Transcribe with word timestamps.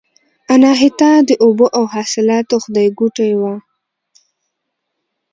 اناهیتا 0.53 1.11
د 1.27 1.29
اوبو 1.43 1.65
او 1.77 1.83
حاصلاتو 1.93 2.55
خدایګوټې 2.63 3.31
وه 3.41 3.53